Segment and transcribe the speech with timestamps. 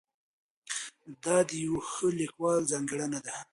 [1.23, 3.35] دا د یوه ښه لیکوال ځانګړنه ده.